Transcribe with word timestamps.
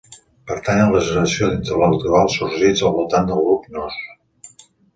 Pertany 0.51 0.79
a 0.85 0.87
la 0.93 1.01
generació 1.09 1.49
d'intel·lectuals 1.51 2.39
sorgits 2.41 2.83
al 2.89 2.97
voltant 2.99 3.31
del 3.31 3.45
grup 3.47 3.71
Nós. 3.79 4.03